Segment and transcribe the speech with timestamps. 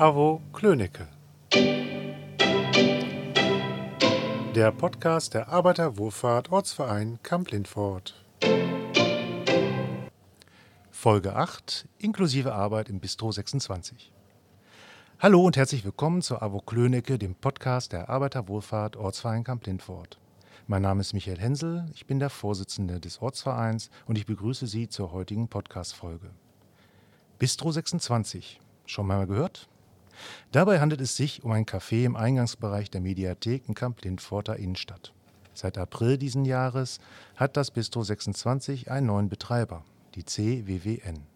[0.00, 1.08] Avo Klönecke.
[4.54, 8.14] Der Podcast der Arbeiterwohlfahrt Ortsverein Kamp-Lindfort.
[10.90, 14.10] Folge 8 inklusive Arbeit im Bistro 26.
[15.18, 20.18] Hallo und herzlich willkommen zur Avo Klönecke, dem Podcast der Arbeiterwohlfahrt Ortsverein Kamp-Lindfort.
[20.66, 24.88] Mein Name ist Michael Hensel, ich bin der Vorsitzende des Ortsvereins und ich begrüße Sie
[24.88, 26.30] zur heutigen Podcast-Folge.
[27.38, 28.60] Bistro 26.
[28.86, 29.68] Schon mal gehört?
[30.52, 35.12] Dabei handelt es sich um ein Café im Eingangsbereich der Mediathek in Kamp-Lindforter Innenstadt.
[35.54, 37.00] Seit April diesen Jahres
[37.36, 41.26] hat das Bistro 26 einen neuen Betreiber, die CWWN.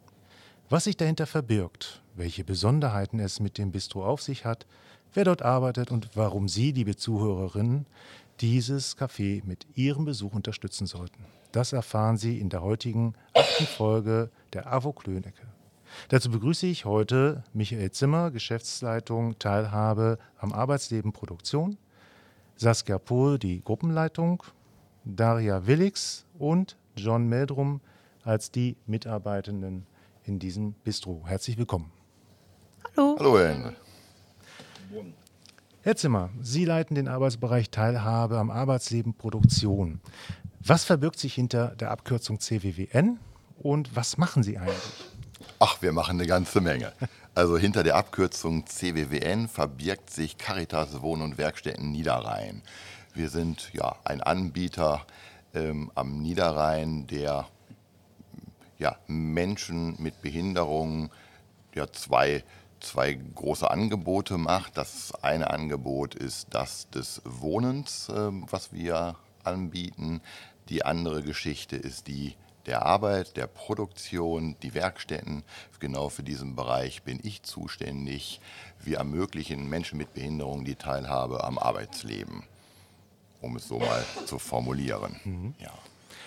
[0.71, 4.67] Was sich dahinter verbirgt, welche Besonderheiten es mit dem Bistro auf sich hat,
[5.13, 7.87] wer dort arbeitet und warum Sie, liebe Zuhörerinnen,
[8.41, 11.25] dieses Café mit Ihrem Besuch unterstützen sollten.
[11.53, 15.47] Das erfahren Sie in der heutigen achten Folge der AWO Klönecke.
[16.09, 21.77] Dazu begrüße ich heute Michael Zimmer, Geschäftsleitung Teilhabe am Arbeitsleben Produktion,
[22.57, 24.43] Saskia Pohl, die Gruppenleitung,
[25.05, 27.81] Daria Willix und John Meldrum
[28.23, 29.87] als die Mitarbeitenden
[30.25, 31.23] in diesem Bistro.
[31.27, 31.91] Herzlich willkommen.
[32.97, 33.17] Hallo.
[33.19, 33.73] Hallo, Herr
[35.83, 40.01] Herr Zimmer, Sie leiten den Arbeitsbereich Teilhabe am Arbeitsleben Produktion.
[40.61, 43.19] Was verbirgt sich hinter der Abkürzung CWWN
[43.59, 45.14] und was machen Sie eigentlich?
[45.59, 46.93] Ach, wir machen eine ganze Menge.
[47.35, 52.63] Also hinter der Abkürzung CWWN verbirgt sich Caritas Wohn- und Werkstätten Niederrhein.
[53.13, 55.05] Wir sind ja ein Anbieter
[55.53, 57.49] ähm, am Niederrhein, der
[58.79, 61.11] ja, Menschen mit Behinderungen
[61.75, 62.45] ja, zwei
[62.85, 64.77] zwei große Angebote macht.
[64.77, 70.21] Das eine Angebot ist das des Wohnens, ähm, was wir anbieten.
[70.69, 72.35] Die andere Geschichte ist die
[72.67, 75.43] der Arbeit, der Produktion, die Werkstätten.
[75.81, 78.41] Genau für diesen Bereich bin ich zuständig.
[78.83, 82.45] Wir ermöglichen Menschen mit Behinderung die Teilhabe am Arbeitsleben,
[83.43, 85.21] um es so mal zu formulieren.
[85.25, 85.55] Mhm.
[85.59, 85.73] Ja.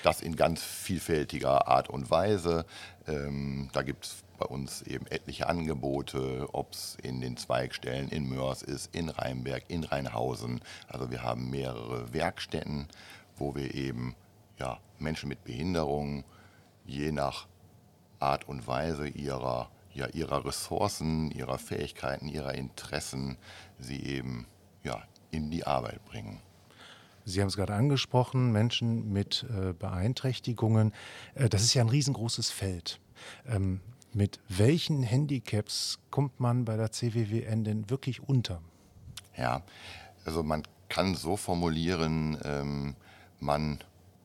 [0.03, 2.65] Das in ganz vielfältiger Art und Weise.
[3.07, 8.29] Ähm, da gibt es bei uns eben etliche Angebote, ob es in den Zweigstellen in
[8.29, 10.61] Mörs ist, in Rheinberg, in Rheinhausen.
[10.87, 12.87] Also wir haben mehrere Werkstätten,
[13.37, 14.15] wo wir eben
[14.59, 16.23] ja, Menschen mit Behinderungen
[16.85, 17.47] je nach
[18.19, 23.37] Art und Weise ihrer, ja, ihrer Ressourcen, ihrer Fähigkeiten, ihrer Interessen
[23.79, 24.47] sie eben
[24.83, 26.41] ja, in die Arbeit bringen.
[27.25, 30.93] Sie haben es gerade angesprochen, Menschen mit äh, Beeinträchtigungen.
[31.35, 33.01] Äh, das ist ja ein riesengroßes Feld.
[33.45, 33.81] Ähm,
[34.13, 38.61] mit welchen Handicaps kommt man bei der CWWN denn wirklich unter?
[39.35, 39.61] Ja,
[40.25, 42.95] also man kann so formulieren, ähm,
[43.39, 43.79] man,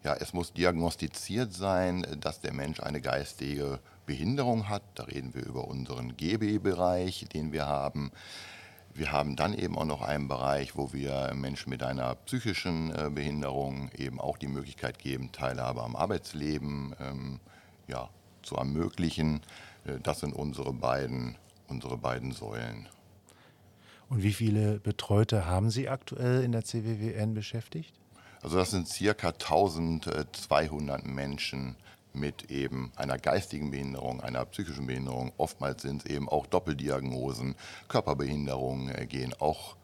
[0.05, 4.83] ja, es muss diagnostiziert sein, dass der Mensch eine geistige Behinderung hat.
[4.95, 8.11] Da reden wir über unseren GB-Bereich, den wir haben.
[8.95, 13.11] Wir haben dann eben auch noch einen Bereich, wo wir Menschen mit einer psychischen äh,
[13.11, 17.41] Behinderung eben auch die Möglichkeit geben, Teilhabe am Arbeitsleben ähm,
[17.87, 18.11] ja,
[18.43, 19.41] zu ermöglichen.
[19.87, 21.37] Äh, das sind unsere beiden,
[21.69, 22.89] unsere beiden Säulen.
[24.11, 27.95] Und wie viele Betreute haben Sie aktuell in der CWWN beschäftigt?
[28.43, 31.77] Also das sind circa 1200 Menschen
[32.13, 35.33] mit eben einer geistigen Behinderung, einer psychischen Behinderung.
[35.39, 37.55] Oftmals sind es eben auch Doppeldiagnosen,
[37.89, 39.77] Körperbehinderungen äh, gehen auch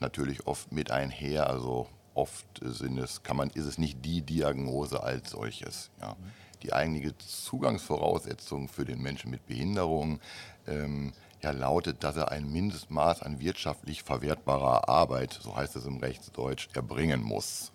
[0.00, 1.48] natürlich oft mit einher.
[1.48, 5.90] Also oft sind es, kann man, ist es nicht die Diagnose als solches.
[6.00, 6.16] Ja.
[6.62, 10.20] Die eigentliche Zugangsvoraussetzung für den Menschen mit Behinderung
[10.66, 11.12] ähm,
[11.42, 16.68] ja, lautet, dass er ein Mindestmaß an wirtschaftlich verwertbarer Arbeit, so heißt es im Rechtsdeutsch,
[16.72, 17.72] erbringen muss.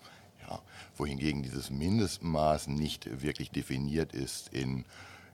[0.48, 0.60] Ja,
[0.96, 4.84] wohingegen dieses Mindestmaß nicht wirklich definiert ist in,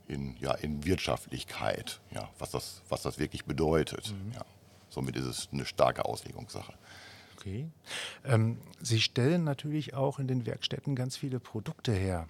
[0.06, 4.12] in, ja, in Wirtschaftlichkeit, ja, was, das, was das wirklich bedeutet.
[4.12, 4.32] Mhm.
[4.34, 4.44] Ja.
[4.90, 6.72] Somit ist es eine starke Auslegungssache.
[7.36, 7.68] Okay.
[8.24, 12.26] Ähm, Sie stellen natürlich auch in den Werkstätten ganz viele Produkte her.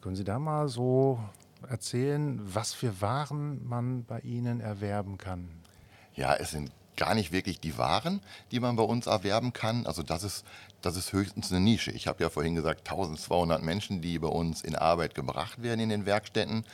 [0.00, 1.20] Können Sie da mal so
[1.68, 5.48] erzählen, was für Waren man bei Ihnen erwerben kann?
[6.14, 8.20] Ja, es sind gar nicht wirklich die Waren,
[8.50, 9.86] die man bei uns erwerben kann.
[9.86, 10.44] Also das ist,
[10.82, 11.92] das ist höchstens eine Nische.
[11.92, 15.88] Ich habe ja vorhin gesagt, 1200 Menschen, die bei uns in Arbeit gebracht werden in
[15.88, 16.64] den Werkstätten.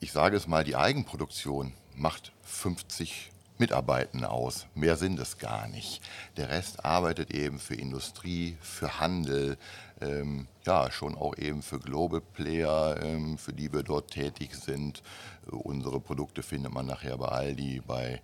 [0.00, 4.66] Ich sage es mal, die Eigenproduktion macht 50 Mitarbeitende aus.
[4.74, 6.00] Mehr sind es gar nicht.
[6.38, 9.58] Der Rest arbeitet eben für Industrie, für Handel,
[10.00, 15.02] ähm, ja, schon auch eben für Global Player, ähm, für die wir dort tätig sind.
[15.46, 18.22] Äh, unsere Produkte findet man nachher bei Aldi, bei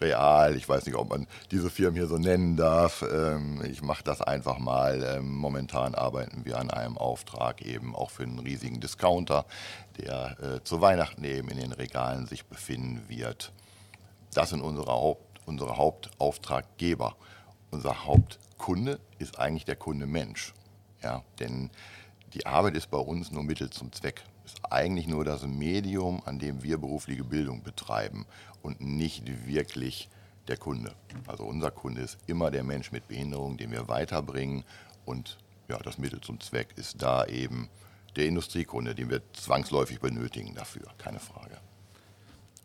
[0.00, 0.56] Real.
[0.56, 3.02] Ich weiß nicht, ob man diese Firmen hier so nennen darf.
[3.02, 5.02] Ähm, ich mache das einfach mal.
[5.02, 9.44] Ähm, momentan arbeiten wir an einem Auftrag eben auch für einen riesigen Discounter,
[9.98, 13.52] der äh, zu Weihnachten eben in den Regalen sich befinden wird
[14.34, 17.16] Das sind unsere, Haupt, unsere Hauptauftraggeber.
[17.70, 20.54] Unser Hauptkunde ist eigentlich der Kunde Mensch.
[21.02, 21.70] Ja, denn
[22.34, 24.22] die Arbeit ist bei uns nur Mittel zum Zweck.
[24.48, 28.24] Ist eigentlich nur das Medium, an dem wir berufliche Bildung betreiben
[28.62, 30.08] und nicht wirklich
[30.46, 30.94] der Kunde.
[31.26, 34.64] Also unser Kunde ist immer der Mensch mit Behinderung, den wir weiterbringen
[35.04, 35.36] und
[35.68, 37.68] ja, das Mittel zum Zweck ist da eben
[38.16, 41.58] der Industriekunde, den wir zwangsläufig benötigen dafür, keine Frage.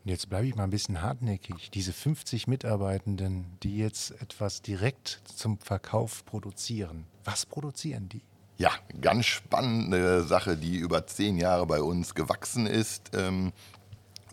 [0.06, 1.70] Und jetzt bleibe ich mal ein bisschen hartnäckig.
[1.72, 8.22] Diese 50 Mitarbeitenden, die jetzt etwas direkt zum Verkauf produzieren, was produzieren die?
[8.64, 8.72] Ja,
[9.02, 13.12] ganz spannende Sache, die über zehn Jahre bei uns gewachsen ist.
[13.14, 13.52] Ähm,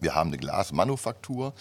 [0.00, 1.52] wir haben eine Glasmanufaktur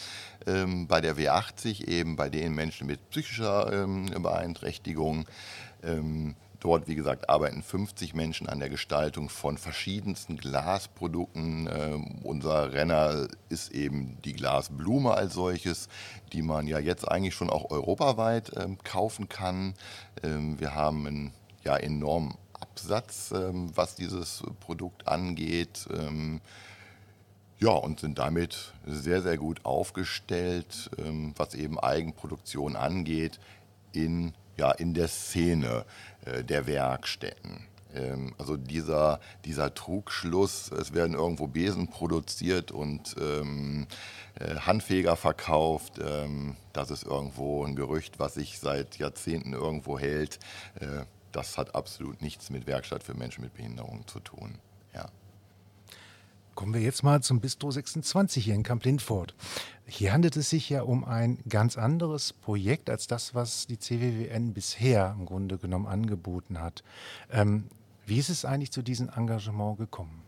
[0.46, 5.26] ähm, bei der W80, eben bei den Menschen mit psychischer ähm, Beeinträchtigung.
[6.60, 11.68] Dort, wie gesagt, arbeiten 50 Menschen an der Gestaltung von verschiedensten Glasprodukten.
[11.74, 15.88] Ähm, unser Renner ist eben die Glasblume als solches,
[16.34, 19.74] die man ja jetzt eigentlich schon auch europaweit ähm, kaufen kann.
[20.22, 21.34] Ähm, wir haben einen
[21.64, 25.88] ja, enormen Absatz, ähm, was dieses Produkt angeht.
[25.94, 26.42] Ähm,
[27.60, 33.40] ja, und sind damit sehr, sehr gut aufgestellt, ähm, was eben Eigenproduktion angeht,
[33.92, 35.86] in ja, in der Szene
[36.26, 37.66] äh, der Werkstätten.
[37.96, 43.88] Ähm, also dieser, dieser Trugschluss, es werden irgendwo Besen produziert und ähm,
[44.36, 50.40] äh, Handfeger verkauft, ähm, das ist irgendwo ein Gerücht, was sich seit Jahrzehnten irgendwo hält.
[50.80, 54.60] Äh, das hat absolut nichts mit Werkstatt für Menschen mit Behinderung zu tun.
[54.94, 55.10] Ja.
[56.56, 59.34] Kommen wir jetzt mal zum Bistro 26 hier in Camp Lindfort.
[59.86, 64.54] Hier handelt es sich ja um ein ganz anderes Projekt als das, was die CWWN
[64.54, 66.84] bisher im Grunde genommen angeboten hat.
[67.32, 67.70] Ähm,
[68.06, 70.24] wie ist es eigentlich zu diesem Engagement gekommen?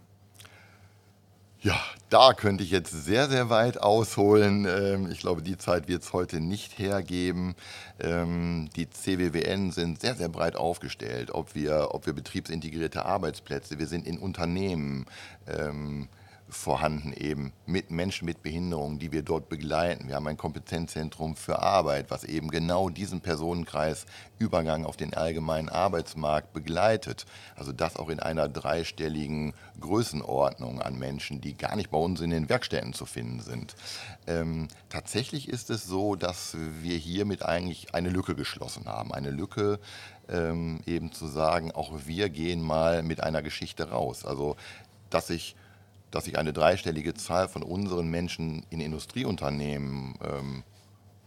[1.64, 1.80] Ja,
[2.10, 4.66] da könnte ich jetzt sehr, sehr weit ausholen.
[4.66, 7.54] Ähm, ich glaube, die Zeit wird es heute nicht hergeben.
[8.00, 13.86] Ähm, die CWWN sind sehr, sehr breit aufgestellt, ob wir, ob wir betriebsintegrierte Arbeitsplätze, wir
[13.86, 15.06] sind in Unternehmen
[15.48, 16.10] ähm,
[16.52, 20.08] vorhanden eben mit Menschen mit Behinderungen, die wir dort begleiten.
[20.08, 24.06] Wir haben ein Kompetenzzentrum für Arbeit, was eben genau diesen Personenkreis
[24.38, 27.26] Übergang auf den allgemeinen Arbeitsmarkt begleitet.
[27.56, 32.32] Also das auch in einer dreistelligen Größenordnung an Menschen, die gar nicht bei uns in
[32.32, 33.76] den Werkstätten zu finden sind.
[34.28, 39.14] Ähm, tatsächlich ist es so, dass wir hiermit eigentlich eine Lücke geschlossen haben.
[39.14, 39.80] Eine Lücke,
[40.28, 44.26] ähm, eben zu sagen, auch wir gehen mal mit einer Geschichte raus.
[44.26, 44.58] Also
[45.10, 45.56] dass ich
[46.12, 50.64] dass sich eine dreistellige Zahl von unseren Menschen in Industrieunternehmen ähm,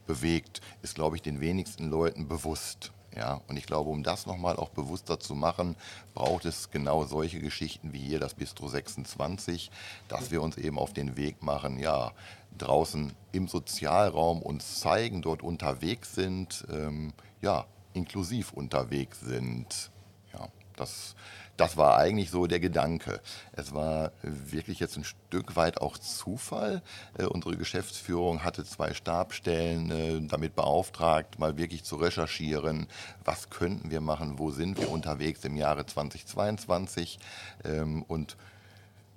[0.07, 2.93] bewegt, ist, glaube ich, den wenigsten Leuten bewusst.
[3.17, 5.77] Ja, und ich glaube, um das nochmal auch bewusster zu machen,
[6.15, 9.71] braucht es genau solche Geschichten wie hier das Bistro 26,
[10.09, 12.13] dass wir uns eben auf den Weg machen, ja,
[12.59, 19.93] draußen im Sozialraum uns zeigen, dort unterwegs sind, ähm, ja, inklusiv unterwegs sind.
[20.33, 21.15] Ja, das
[21.57, 23.21] das war eigentlich so der Gedanke.
[23.53, 26.83] Es war wirklich jetzt ein Stück weit auch Zufall.
[27.17, 32.87] Äh, unsere Geschäftsführung hatte zwei Stabstellen äh, damit beauftragt, mal wirklich zu recherchieren,
[33.25, 37.19] was könnten wir machen, wo sind wir unterwegs im Jahre 2022
[37.65, 38.37] ähm, und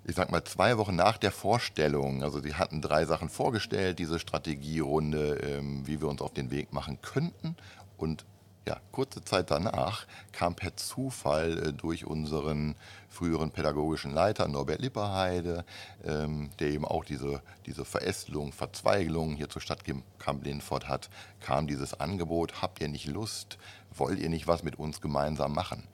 [0.08, 4.20] ich sag mal, zwei Wochen nach der Vorstellung, also sie hatten drei Sachen vorgestellt, diese
[4.20, 7.58] Strategierunde, ähm, wie wir uns auf den Weg machen könnten.
[7.98, 8.26] Und
[8.68, 12.76] ja, kurze Zeit danach kam per Zufall äh, durch unseren
[13.10, 15.66] früheren pädagogischen Leiter Norbert Lipperheide,
[16.04, 19.84] ähm, der eben auch diese, diese Verästelung, Verzweigelung hier zur Stadt
[20.20, 21.10] Kamp Lindfort hat,
[21.40, 23.58] kam dieses Angebot, habt ihr nicht Lust,
[23.96, 25.88] wollt ihr nicht was mit uns gemeinsam machen?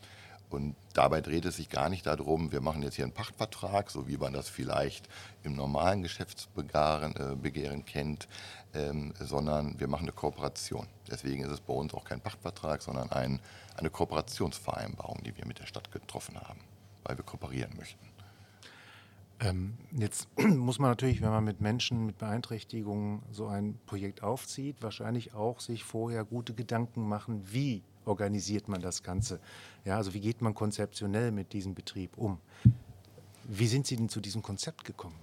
[0.54, 4.08] Und dabei dreht es sich gar nicht darum, wir machen jetzt hier einen Pachtvertrag, so
[4.08, 5.10] wie man das vielleicht
[5.42, 8.28] im normalen Geschäftsbegehren äh, kennt,
[8.76, 10.86] ähm, sondern wir machen eine Kooperation.
[11.10, 13.40] Deswegen ist es bei uns auch kein Pachtvertrag, sondern ein,
[13.78, 16.60] eine Kooperationsvereinbarung, die wir mit der Stadt getroffen haben,
[17.04, 18.06] weil wir kooperieren möchten.
[19.40, 24.84] Ähm, jetzt muss man natürlich, wenn man mit Menschen mit Beeinträchtigungen so ein Projekt aufzieht,
[24.84, 29.40] wahrscheinlich auch sich vorher gute Gedanken machen, wie organisiert man das Ganze.
[29.86, 32.40] Ja, also wie geht man konzeptionell mit diesem Betrieb um?
[33.44, 35.20] Wie sind Sie denn zu diesem Konzept gekommen?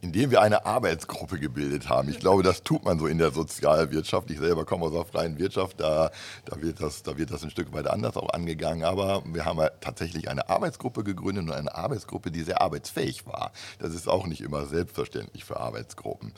[0.00, 2.08] Indem wir eine Arbeitsgruppe gebildet haben.
[2.08, 4.30] Ich glaube, das tut man so in der Sozialwirtschaft.
[4.30, 6.10] Ich selber komme aus der freien Wirtschaft, da,
[6.44, 8.84] da, wird das, da wird das ein Stück weit anders auch angegangen.
[8.84, 13.52] Aber wir haben tatsächlich eine Arbeitsgruppe gegründet und eine Arbeitsgruppe, die sehr arbeitsfähig war.
[13.78, 16.32] Das ist auch nicht immer selbstverständlich für Arbeitsgruppen.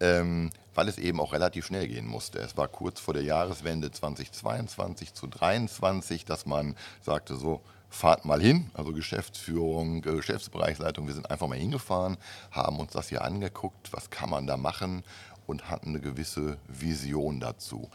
[0.00, 2.40] Ähm, weil es eben auch relativ schnell gehen musste.
[2.40, 7.60] Es war kurz vor der Jahreswende 2022 zu 2023, dass man sagte so,
[7.94, 12.16] fahrt mal hin, also Geschäftsführung, äh, Geschäftsbereichsleitung, wir sind einfach mal hingefahren,
[12.50, 15.04] haben uns das hier angeguckt, was kann man da machen
[15.46, 17.88] und hatten eine gewisse Vision dazu.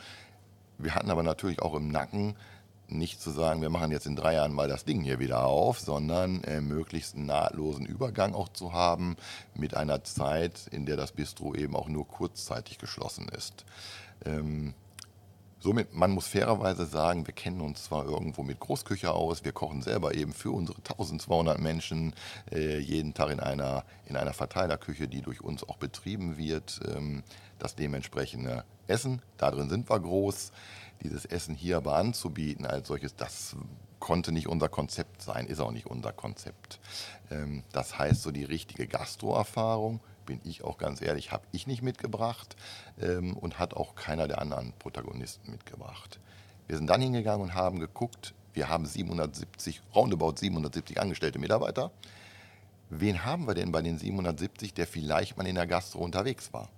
[0.77, 2.35] Wir hatten aber natürlich auch im Nacken,
[2.87, 5.79] nicht zu sagen, wir machen jetzt in drei Jahren mal das Ding hier wieder auf,
[5.79, 9.15] sondern äh, möglichst einen nahtlosen Übergang auch zu haben
[9.53, 13.65] mit einer Zeit, in der das Bistro eben auch nur kurzzeitig geschlossen ist.
[14.25, 14.73] Ähm,
[15.61, 19.81] Somit, man muss fairerweise sagen, wir kennen uns zwar irgendwo mit Großküche aus, wir kochen
[19.81, 22.13] selber eben für unsere 1200 Menschen
[22.51, 27.23] äh, jeden Tag in einer, in einer Verteilerküche, die durch uns auch betrieben wird, ähm,
[27.59, 29.21] das dementsprechende Essen.
[29.37, 30.53] Darin sind wir groß.
[31.03, 33.55] Dieses Essen hier aber anzubieten als solches, das
[33.99, 36.79] konnte nicht unser Konzept sein, ist auch nicht unser Konzept.
[37.31, 41.81] Ähm, das heißt, so die richtige Gastroerfahrung, bin ich auch ganz ehrlich, habe ich nicht
[41.81, 42.55] mitgebracht
[43.01, 46.19] ähm, und hat auch keiner der anderen Protagonisten mitgebracht.
[46.67, 51.91] Wir sind dann hingegangen und haben geguckt, wir haben 770, roundabout 770 angestellte Mitarbeiter.
[52.91, 56.69] Wen haben wir denn bei den 770, der vielleicht mal in der Gastro unterwegs war?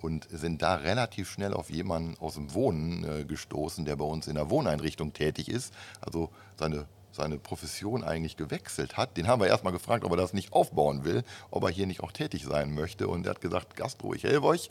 [0.00, 4.28] Und sind da relativ schnell auf jemanden aus dem Wohnen äh, gestoßen, der bei uns
[4.28, 5.74] in der Wohneinrichtung tätig ist.
[6.00, 6.86] Also seine
[7.16, 9.16] seine Profession eigentlich gewechselt hat.
[9.16, 12.02] Den haben wir erstmal gefragt, ob er das nicht aufbauen will, ob er hier nicht
[12.02, 13.08] auch tätig sein möchte.
[13.08, 14.68] Und er hat gesagt, Gastro, ich helfe euch,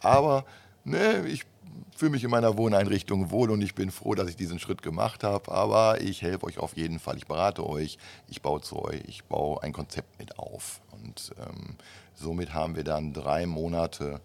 [0.00, 0.44] aber
[0.84, 1.44] ne, ich
[1.96, 5.24] fühle mich in meiner Wohneinrichtung wohl und ich bin froh, dass ich diesen Schritt gemacht
[5.24, 5.50] habe.
[5.50, 7.16] Aber ich helfe euch auf jeden Fall.
[7.16, 7.98] Ich berate euch,
[8.28, 10.80] ich baue zu euch, ich baue ein Konzept mit auf.
[10.92, 11.76] Und ähm,
[12.14, 14.20] somit haben wir dann drei Monate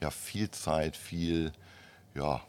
[0.00, 1.52] ja, viel Zeit, viel
[2.14, 2.42] ja,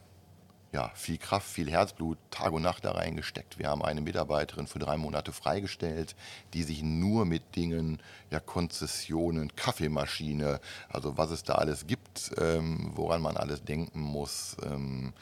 [0.74, 3.60] ja, viel Kraft, viel Herzblut, Tag und Nacht da reingesteckt.
[3.60, 6.16] Wir haben eine Mitarbeiterin für drei Monate freigestellt,
[6.54, 8.00] die sich nur mit Dingen,
[8.32, 14.58] ja, Konzessionen, Kaffeemaschine, also was es da alles gibt, ähm, woran man alles denken muss,
[14.66, 15.14] ähm,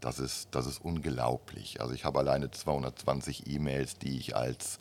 [0.00, 1.80] das, ist, das ist unglaublich.
[1.80, 4.78] Also ich habe alleine 220 E-Mails, die ich als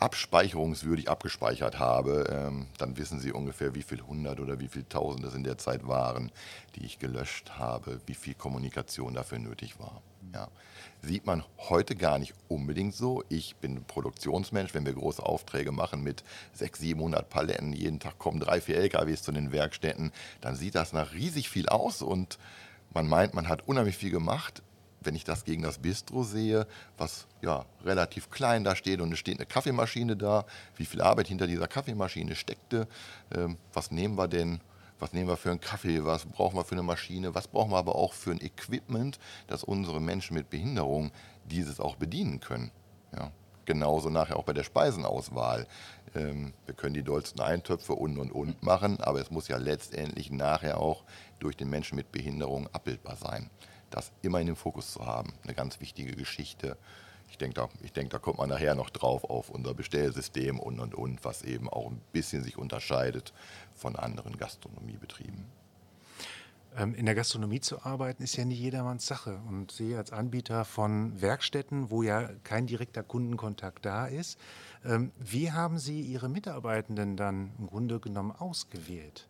[0.00, 5.24] abspeicherungswürdig abgespeichert habe, ähm, dann wissen Sie ungefähr, wie viel hundert oder wie viel tausend
[5.24, 6.30] es in der Zeit waren,
[6.76, 10.02] die ich gelöscht habe, wie viel Kommunikation dafür nötig war.
[10.32, 10.48] Ja.
[11.02, 13.24] Sieht man heute gar nicht unbedingt so.
[13.28, 16.22] Ich bin Produktionsmensch, wenn wir große Aufträge machen mit
[16.54, 20.92] 600, 700 Paletten, jeden Tag kommen drei, vier LKWs zu den Werkstätten, dann sieht das
[20.92, 22.38] nach riesig viel aus und
[22.94, 24.62] man meint, man hat unheimlich viel gemacht,
[25.00, 29.18] wenn ich das gegen das Bistro sehe, was ja relativ klein da steht und es
[29.18, 30.44] steht eine Kaffeemaschine da,
[30.76, 32.88] wie viel Arbeit hinter dieser Kaffeemaschine steckte,
[33.34, 34.60] ähm, was nehmen wir denn,
[34.98, 37.78] was nehmen wir für einen Kaffee, was brauchen wir für eine Maschine, was brauchen wir
[37.78, 41.12] aber auch für ein Equipment, dass unsere Menschen mit Behinderung
[41.44, 42.70] dieses auch bedienen können.
[43.16, 43.30] Ja.
[43.64, 45.66] Genauso nachher auch bei der Speisenauswahl.
[46.14, 50.30] Ähm, wir können die dollsten Eintöpfe und und und machen, aber es muss ja letztendlich
[50.30, 51.04] nachher auch
[51.38, 53.50] durch den Menschen mit Behinderung abbildbar sein
[53.90, 55.32] das immer in den Fokus zu haben.
[55.44, 56.76] Eine ganz wichtige Geschichte.
[57.30, 60.94] Ich denke, da, denk, da kommt man nachher noch drauf auf unser Bestellsystem und und
[60.94, 63.32] und, was eben auch ein bisschen sich unterscheidet
[63.74, 65.44] von anderen Gastronomiebetrieben.
[66.76, 69.40] Ähm, in der Gastronomie zu arbeiten ist ja nicht jedermanns Sache.
[69.48, 74.38] Und Sie als Anbieter von Werkstätten, wo ja kein direkter Kundenkontakt da ist,
[74.84, 79.28] ähm, wie haben Sie Ihre Mitarbeitenden dann im Grunde genommen ausgewählt?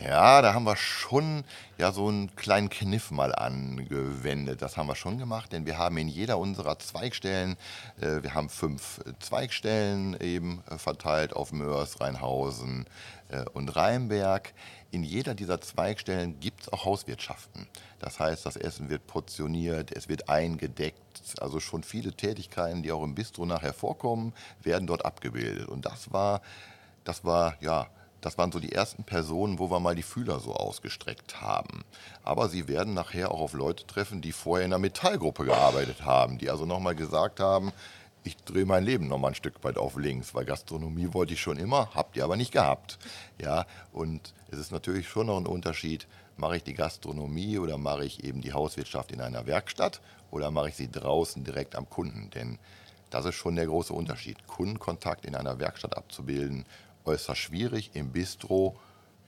[0.00, 1.42] Ja, da haben wir schon
[1.76, 4.62] ja so einen kleinen Kniff mal angewendet.
[4.62, 7.56] Das haben wir schon gemacht, denn wir haben in jeder unserer Zweigstellen,
[8.00, 12.86] äh, wir haben fünf Zweigstellen eben äh, verteilt auf Mörs, Rheinhausen
[13.30, 14.54] äh, und Rheinberg.
[14.92, 17.66] In jeder dieser Zweigstellen gibt es auch Hauswirtschaften.
[17.98, 21.36] Das heißt, das Essen wird portioniert, es wird eingedeckt.
[21.40, 25.66] Also schon viele Tätigkeiten, die auch im Bistro nachher vorkommen, werden dort abgebildet.
[25.66, 26.40] Und das war,
[27.02, 27.88] das war ja
[28.20, 31.84] das waren so die ersten Personen, wo wir mal die Fühler so ausgestreckt haben.
[32.24, 36.38] Aber sie werden nachher auch auf Leute treffen, die vorher in einer Metallgruppe gearbeitet haben,
[36.38, 37.72] die also nochmal gesagt haben,
[38.24, 41.56] ich drehe mein Leben nochmal ein Stück weit auf links, weil Gastronomie wollte ich schon
[41.56, 42.98] immer, habt ihr aber nicht gehabt.
[43.40, 46.06] Ja, und es ist natürlich schon noch ein Unterschied,
[46.36, 50.68] mache ich die Gastronomie oder mache ich eben die Hauswirtschaft in einer Werkstatt oder mache
[50.68, 52.58] ich sie draußen direkt am Kunden, denn
[53.10, 54.46] das ist schon der große Unterschied.
[54.46, 56.66] Kundenkontakt in einer Werkstatt abzubilden
[57.08, 58.78] äußerst schwierig, im Bistro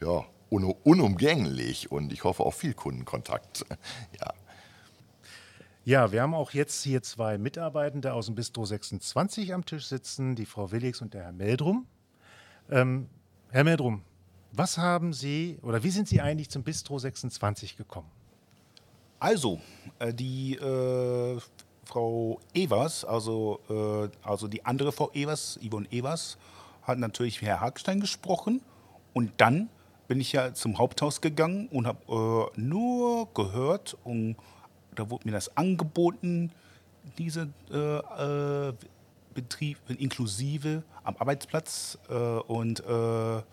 [0.00, 3.64] ja, un unumgänglich und ich hoffe auf viel Kundenkontakt.
[4.20, 4.32] ja.
[5.84, 10.36] Ja, wir haben auch jetzt hier zwei Mitarbeitende aus dem Bistro 26 am Tisch sitzen,
[10.36, 11.86] die Frau Willix und der Herr Meldrum.
[12.70, 13.08] Ähm,
[13.50, 14.02] Herr Meldrum,
[14.52, 18.10] was haben Sie oder wie sind Sie eigentlich zum Bistro 26 gekommen?
[19.18, 19.60] Also,
[19.98, 21.40] äh, die äh,
[21.84, 26.38] Frau Evers, also, äh, also die andere Frau Evers, Yvonne Evers,
[26.90, 28.60] hat natürlich Herr Hagstein gesprochen
[29.12, 29.68] und dann
[30.08, 34.36] bin ich ja zum Haupthaus gegangen und habe äh, nur gehört und
[34.94, 36.50] da wurde mir das angeboten,
[37.16, 38.74] diese äh, äh,
[39.34, 43.44] Betrieb inklusive am Arbeitsplatz äh, und äh, wurde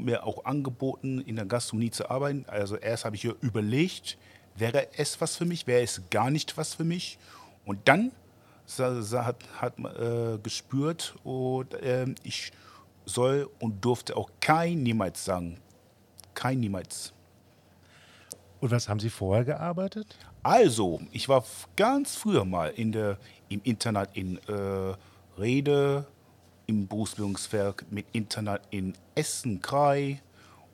[0.00, 2.46] mir auch angeboten, in der Gastronomie zu arbeiten.
[2.48, 4.16] Also erst habe ich hier überlegt,
[4.56, 7.18] wäre es was für mich, wäre es gar nicht was für mich.
[7.66, 8.12] Und dann
[8.66, 12.52] hat, hat äh, gespürt, und, äh, ich
[13.04, 15.58] soll und durfte auch kein niemals sagen.
[16.34, 17.12] Kein niemals.
[18.60, 20.16] Und was haben Sie vorher gearbeitet?
[20.42, 21.44] Also, ich war
[21.76, 24.94] ganz früher mal in der, im Internat in äh,
[25.38, 26.06] Rede,
[26.66, 30.20] im Berufsbildungswerk mit Internat in Essen, Krai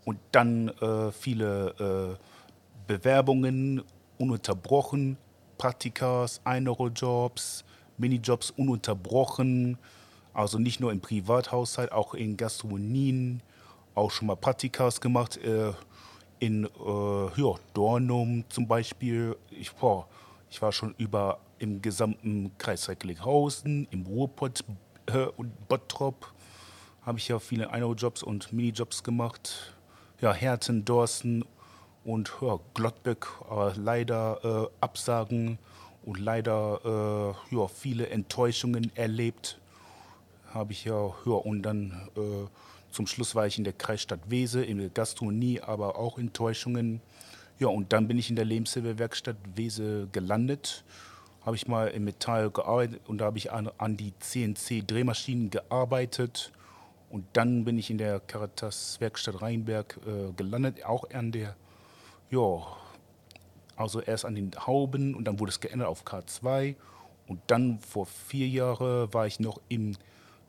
[0.05, 2.23] und dann äh, viele äh,
[2.87, 3.83] Bewerbungen
[4.19, 5.17] ununterbrochen,
[5.57, 7.65] Praktikas, Einero-Jobs,
[7.99, 9.79] Minijobs ununterbrochen.
[10.33, 13.43] Also nicht nur im Privathaushalt, auch in Gastronomien,
[13.95, 15.37] auch schon mal Praktikas gemacht.
[15.39, 15.73] Äh,
[16.41, 16.69] in äh,
[17.41, 19.37] ja, Dornum zum Beispiel.
[19.51, 20.07] Ich, boah,
[20.51, 24.65] ich war schon über im gesamten Kreis Recklinghausen, im Ruhrpott
[25.07, 26.33] äh, und Bottrop
[27.03, 29.75] habe ich ja viele Einero-Jobs und Minijobs gemacht.
[30.21, 31.45] Ja, Herten, Dorsten
[32.05, 35.59] und ja, Glottbeck, aber leider äh, Absagen
[36.09, 39.61] und leider äh, ja, viele Enttäuschungen erlebt.
[40.55, 42.47] Habe ich ja, ja und dann äh,
[42.91, 47.03] zum Schluss war ich in der Kreisstadt Wese, in der Gastronomie, aber auch Enttäuschungen.
[47.59, 50.83] Ja, und dann bin ich in der Lebenshilfewerkstatt Wese gelandet.
[51.45, 56.53] Habe ich mal im Metall gearbeitet und da habe ich an, an die CNC-Drehmaschinen gearbeitet.
[57.11, 61.55] Und dann bin ich in der Caritas Werkstatt Rheinberg äh, gelandet, auch an der
[62.31, 62.63] ja,
[63.79, 66.75] also erst an den Hauben und dann wurde es geändert auf K2.
[67.27, 69.97] Und dann vor vier Jahren war ich noch im,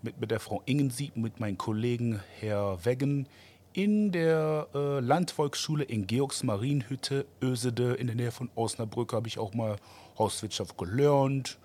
[0.02, 3.28] mit, mit der Frau Ingensieb, mit meinem Kollegen Herr Weggen
[3.74, 9.54] in der äh, Landvolksschule in Georgsmarienhütte, Ösede, in der Nähe von Osnabrück, habe ich auch
[9.54, 9.76] mal
[10.18, 11.58] Hauswirtschaft gelernt.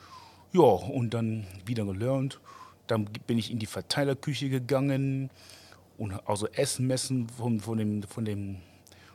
[0.52, 2.40] Ja, und dann wieder gelernt.
[2.86, 5.30] Dann bin ich in die Verteilerküche gegangen
[5.96, 8.58] und also Essen messen von, von dem, von dem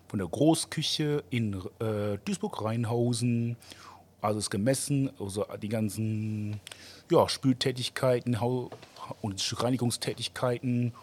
[0.10, 3.56] von der Großküche in äh, Duisburg-Rheinhausen.
[4.22, 6.60] Also ist gemessen, also die ganzen
[7.10, 8.38] ja, Spültätigkeiten
[9.22, 10.94] und Reinigungstätigkeiten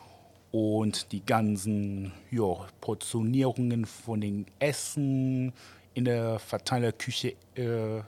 [0.50, 5.52] und die ganzen ja, Portionierungen von den Essen
[5.94, 8.00] in der Verteilerküche äh,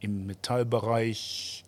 [0.00, 1.64] im Metallbereich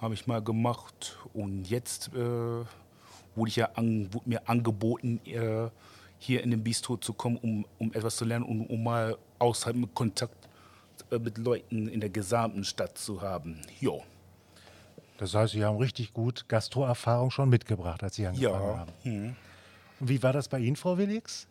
[0.00, 5.70] habe ich mal gemacht und jetzt äh, wurde, ich ja an, wurde mir angeboten, äh,
[6.26, 9.16] hier in den Bistro zu kommen, um, um etwas zu lernen und um, um mal
[9.38, 10.48] außerhalb Kontakt
[11.10, 13.60] äh, mit Leuten in der gesamten Stadt zu haben.
[13.80, 14.02] Jo.
[15.18, 18.78] Das heißt, Sie haben richtig gut Gastroerfahrung schon mitgebracht, als Sie angefangen ja.
[18.78, 18.92] haben.
[19.02, 19.36] Hm.
[20.00, 21.46] Und wie war das bei Ihnen, Frau Willix?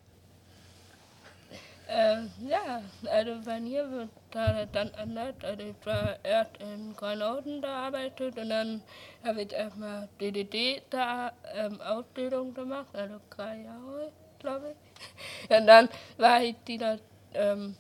[1.88, 5.36] Äh, ja, also bei mir wird da dann anders.
[5.42, 8.82] Also ich war erst in Granauden da arbeitet und dann
[9.24, 14.12] habe ich erstmal DDD da ähm, Ausbildung gemacht, also drei Jahre
[14.46, 15.58] glaube ich.
[15.58, 16.98] Und dann war ich die da,
[17.34, 17.76] ähm,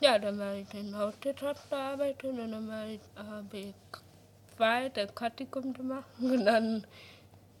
[0.00, 3.74] ja, dann war ich in Hauswirtschaft gearbeitet und dann war ich, habe ich
[4.56, 6.86] zwei der Praktikum gemacht und dann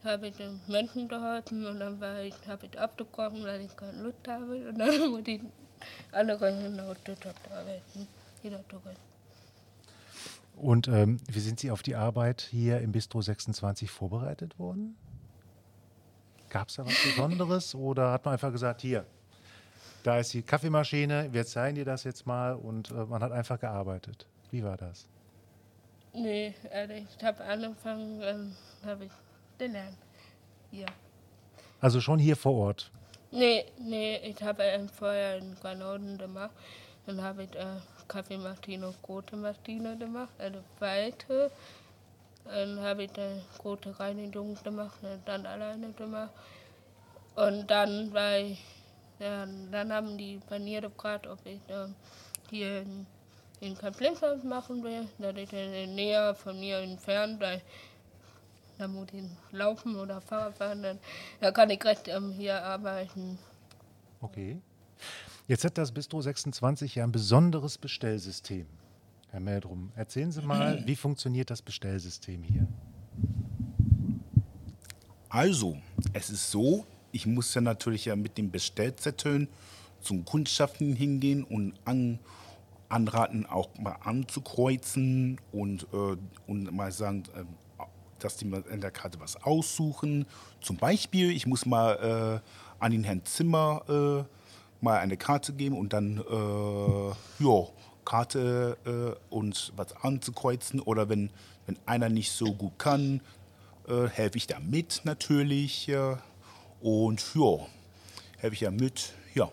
[0.04, 4.02] habe ich den Menschen geholfen und dann war ich, habe ich abgebrochen, weil ich keine
[4.02, 5.42] Lust habe und dann muss ich
[6.12, 8.06] andere in der Hauswirtschaft arbeiten,
[8.42, 8.96] wieder zurück.
[10.54, 14.96] Und ähm, wie sind Sie auf die Arbeit hier im Bistro 26 vorbereitet worden?
[16.50, 19.04] Gab es da was Besonderes oder hat man einfach gesagt, hier,
[20.02, 23.60] da ist die Kaffeemaschine, wir zeigen dir das jetzt mal und äh, man hat einfach
[23.60, 24.26] gearbeitet.
[24.50, 25.06] Wie war das?
[26.14, 29.12] Nee, also ich habe angefangen, ähm, habe ich
[29.58, 29.98] gelernt.
[30.70, 30.86] Ja.
[31.80, 32.90] Also schon hier vor Ort?
[33.30, 36.50] Nee, nee, ich habe ähm, vorher in Granauden gemacht.
[37.06, 37.64] Dann habe ich äh,
[38.08, 41.50] Kaffeemaschine und Grote Maschine gemacht, also weite.
[42.48, 46.32] Dann habe ich eine gute Reinigung gemacht, dann alleine gemacht.
[47.36, 48.58] Und dann ich,
[49.18, 51.88] ja, dann haben die bei mir gefragt, ob ich äh,
[52.50, 53.06] hier in,
[53.60, 57.62] in Kamplinfeld machen will, dass ich in näher von mir entfernt, weil
[58.78, 60.98] da muss ich laufen oder Fahrrad fahren, dann,
[61.40, 63.38] dann kann ich recht ähm, hier arbeiten.
[64.20, 64.60] Okay.
[65.46, 68.66] Jetzt hat das Bistro 26 ja ein besonderes Bestellsystem.
[69.30, 72.66] Herr Meldrum, erzählen Sie mal, wie funktioniert das Bestellsystem hier?
[75.28, 75.76] Also,
[76.14, 79.48] es ist so, ich muss ja natürlich ja mit den Bestellzetteln
[80.00, 82.18] zum Kundschaften hingehen und an,
[82.88, 87.44] anraten, auch mal anzukreuzen und, äh, und mal sagen, äh,
[88.20, 90.26] dass die mal in der Karte was aussuchen.
[90.62, 95.76] Zum Beispiel, ich muss mal äh, an den Herrn Zimmer äh, mal eine Karte geben
[95.76, 97.08] und dann, äh,
[97.44, 97.68] ja,
[98.08, 100.80] Karte äh, und was anzukreuzen.
[100.80, 101.28] Oder wenn,
[101.66, 103.20] wenn einer nicht so gut kann,
[103.86, 105.92] äh, helfe ich da mit natürlich.
[106.80, 107.66] Und ja,
[108.38, 109.12] helfe ich ja mit.
[109.34, 109.52] Ja.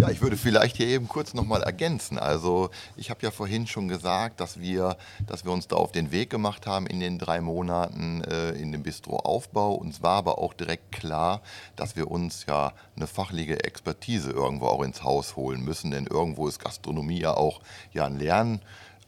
[0.00, 2.18] Ja, ich würde vielleicht hier eben kurz nochmal ergänzen.
[2.18, 6.10] Also ich habe ja vorhin schon gesagt, dass wir, dass wir uns da auf den
[6.10, 9.74] Weg gemacht haben in den drei Monaten äh, in dem Bistro-Aufbau.
[9.74, 11.42] Uns war aber auch direkt klar,
[11.76, 15.90] dass wir uns ja eine fachliche Expertise irgendwo auch ins Haus holen müssen.
[15.90, 17.60] Denn irgendwo ist Gastronomie ja auch
[17.92, 18.62] ja ein Lernen,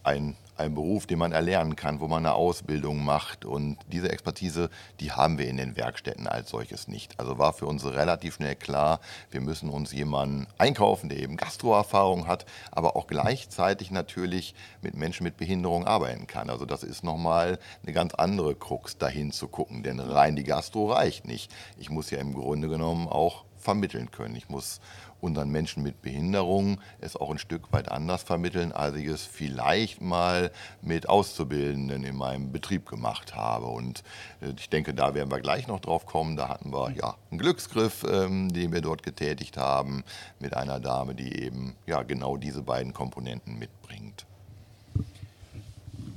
[0.05, 3.45] ein ein Beruf, den man erlernen kann, wo man eine Ausbildung macht.
[3.45, 4.71] Und diese Expertise,
[5.01, 7.19] die haben wir in den Werkstätten als solches nicht.
[7.19, 12.27] Also war für uns relativ schnell klar, wir müssen uns jemanden einkaufen, der eben Gastroerfahrung
[12.27, 16.51] hat, aber auch gleichzeitig natürlich mit Menschen mit Behinderung arbeiten kann.
[16.51, 19.83] Also das ist nochmal eine ganz andere Krux, dahin zu gucken.
[19.83, 21.53] Denn rein die Gastro reicht nicht.
[21.77, 24.37] Ich muss ja im Grunde genommen auch vermitteln können.
[24.37, 24.81] Ich muss
[25.23, 30.01] unseren Menschen mit Behinderungen es auch ein Stück weit anders vermitteln, als ich es vielleicht
[30.01, 30.51] mal
[30.83, 33.67] mit Auszubildenden in meinem Betrieb gemacht habe.
[33.67, 34.03] Und
[34.41, 36.37] äh, ich denke, da werden wir gleich noch drauf kommen.
[36.37, 40.03] Da hatten wir ja einen Glücksgriff, ähm, den wir dort getätigt haben,
[40.41, 44.27] mit einer Dame, die eben ja genau diese beiden Komponenten mitbringt.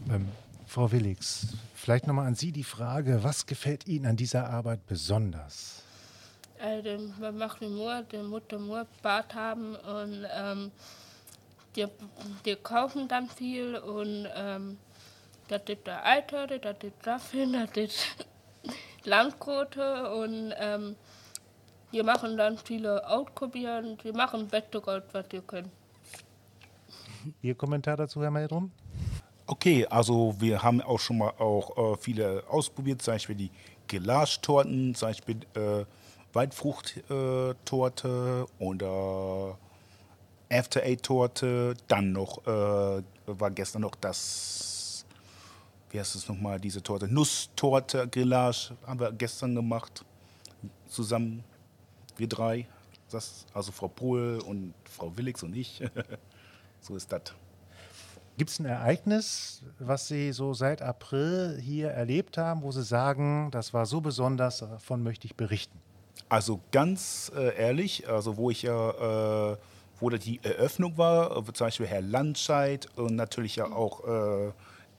[0.10, 0.28] Ähm,
[0.66, 5.85] Frau Willix, vielleicht nochmal an Sie die Frage, was gefällt Ihnen an dieser Arbeit besonders?
[6.60, 10.72] Also, wir machen nur die Mutter nur Bad haben und ähm,
[11.76, 11.86] die,
[12.46, 14.78] die kaufen dann viel und ähm,
[15.48, 18.06] das ist der Eiter, das ist Raffin, das ist
[19.04, 20.96] Landquote und ähm,
[21.92, 25.72] die machen dann viele Ausprobieren, die machen beste Gold, was die können.
[27.42, 28.72] Ihr Kommentar dazu, Herr Meldrum?
[29.48, 33.52] Okay, also wir haben auch schon mal auch äh, viele ausprobiert, zum Beispiel die
[33.88, 35.86] Gelaschtorten, zum Beispiel äh,
[36.36, 39.58] Waldfruchttorte oder
[40.52, 41.76] After Eight Torte.
[41.88, 45.06] Dann noch äh, war gestern noch das,
[45.90, 50.06] wie heißt es nochmal, diese Torte, Nusstorte, Grillage haben wir gestern gemacht.
[50.88, 51.44] Zusammen,
[52.18, 52.68] wir drei.
[53.10, 55.82] Das, also Frau Pohl und Frau Willix und ich.
[56.82, 57.22] so ist das.
[58.38, 63.50] Gibt es ein Ereignis, was Sie so seit April hier erlebt haben, wo Sie sagen,
[63.52, 65.85] das war so besonders, davon möchte ich berichten?
[66.28, 69.58] Also ganz äh, ehrlich, also wo ich ja, äh,
[70.00, 74.52] wo die Eröffnung war, äh, zum Beispiel Herr Landscheid und natürlich ja auch,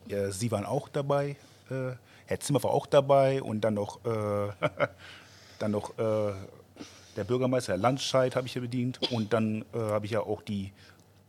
[0.08, 1.36] äh, Sie waren auch dabei,
[1.68, 4.52] äh, Herr Zimmer war auch dabei und dann noch, äh,
[5.58, 10.20] dann noch der Bürgermeister, Herr Landscheid, habe ich ja bedient und dann habe ich ja
[10.20, 10.70] auch die,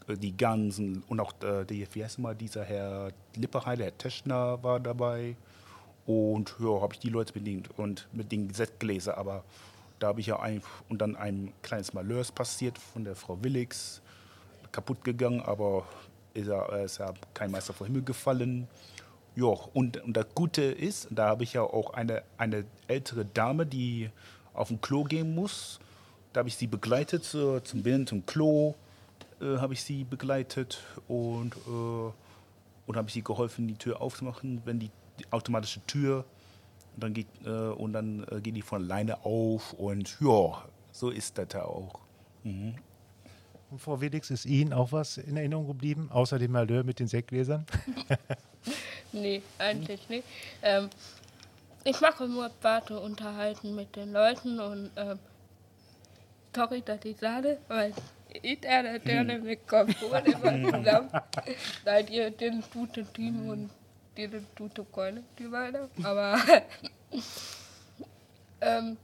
[0.07, 1.31] die ganzen und auch
[1.69, 5.37] die, wie heißt mal, dieser Herr Lipperheide, Herr Teschner war dabei
[6.05, 9.45] und ja, habe ich die Leute bedient und mit den Gesetzgläser, aber
[9.99, 14.01] da habe ich ja ein, und dann ein kleines Malheurs passiert von der Frau Willix,
[14.71, 15.85] kaputt gegangen, aber
[16.33, 18.67] ist ja, ist ja kein Meister vor Himmel gefallen.
[19.35, 23.65] Ja, und, und das Gute ist, da habe ich ja auch eine, eine ältere Dame,
[23.65, 24.09] die
[24.53, 25.79] auf ein Klo gehen muss.
[26.33, 28.75] Da habe ich sie begleitet äh, zum Binnen, zum Klo,
[29.41, 32.11] äh, habe ich sie begleitet und, äh,
[32.87, 36.25] und habe ich sie geholfen, die Tür aufzumachen, wenn die, die automatische Tür
[36.97, 41.11] und dann geht, äh, und dann äh, gehen die von alleine auf und ja, so
[41.11, 41.99] ist das auch.
[42.43, 42.73] Mhm.
[43.69, 47.07] Und Frau Wedix, ist Ihnen auch was in Erinnerung geblieben, außer dem Malheur mit den
[47.07, 47.67] Sektgläsern?
[49.11, 50.23] nee, eigentlich nicht.
[50.63, 50.89] Ähm,
[51.83, 55.19] ich mache nur Warte unterhalten mit den Leuten und ähm,
[56.55, 57.93] sorry, dass ich sage, weil
[58.41, 59.43] ich der, der hm.
[59.43, 61.09] mitkommt, immer zusammen.
[61.85, 63.69] Seid ihr den guten Team und
[64.55, 64.85] gute
[65.37, 65.89] die weiter.
[66.03, 66.37] Aber
[68.61, 68.97] ähm,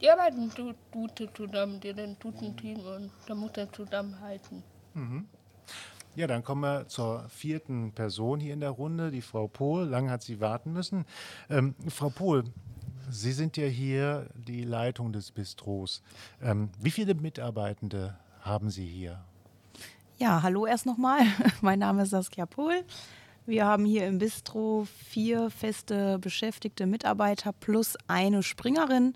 [0.00, 0.50] die arbeiten
[0.90, 4.62] gute zusammen, die den guten Team und da muss er zusammenhalten.
[4.94, 5.26] Mhm.
[6.14, 9.84] Ja, dann kommen wir zur vierten Person hier in der Runde, die Frau Pohl.
[9.84, 11.04] Lange hat sie warten müssen.
[11.48, 12.44] Ähm, Frau Pohl,
[13.10, 16.02] Sie sind ja hier die Leitung des Bistros.
[16.42, 19.24] Ähm, wie viele Mitarbeitende haben Sie hier?
[20.18, 21.20] Ja, hallo erst nochmal.
[21.62, 22.84] mein Name ist Saskia Pohl.
[23.48, 29.14] Wir haben hier im Bistro vier feste beschäftigte Mitarbeiter plus eine Springerin,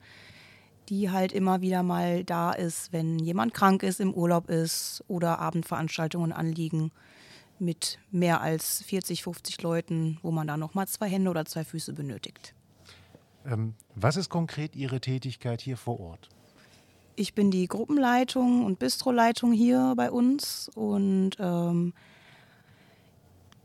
[0.89, 5.39] die halt immer wieder mal da ist, wenn jemand krank ist, im Urlaub ist oder
[5.39, 6.93] Abendveranstaltungen anliegen
[7.59, 11.63] mit mehr als 40, 50 Leuten, wo man da noch mal zwei Hände oder zwei
[11.63, 12.55] Füße benötigt.
[13.45, 16.31] Ähm, was ist konkret Ihre Tätigkeit hier vor Ort?
[17.17, 21.93] Ich bin die Gruppenleitung und Bistroleitung hier bei uns und ähm,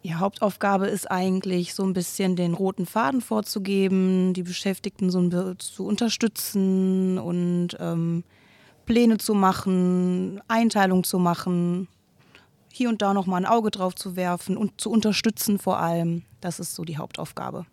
[0.07, 5.59] die Hauptaufgabe ist eigentlich so ein bisschen den roten Faden vorzugeben, die Beschäftigten so ein
[5.59, 8.23] zu unterstützen und ähm,
[8.85, 11.89] Pläne zu machen, Einteilung zu machen,
[12.71, 16.23] hier und da noch mal ein Auge drauf zu werfen und zu unterstützen vor allem.
[16.39, 17.65] Das ist so die Hauptaufgabe.